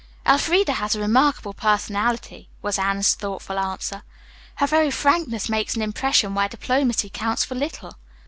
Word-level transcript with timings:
"Elfreda 0.25 0.73
has 0.73 0.95
a 0.95 0.99
remarkable 0.99 1.53
personality," 1.53 2.49
was 2.63 2.79
Anne's 2.79 3.13
thoughtful 3.13 3.59
answer. 3.59 4.01
"Her 4.55 4.65
very 4.65 4.89
frankness 4.89 5.47
makes 5.47 5.75
an 5.75 5.83
impression 5.83 6.33
where 6.33 6.49
diplomacy 6.49 7.07
counts 7.11 7.45
for 7.45 7.53
little. 7.53 7.95